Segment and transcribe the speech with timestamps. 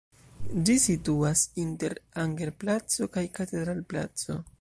[0.69, 4.39] Ĝi situas inter Anger-placo kaj Katedral-placo.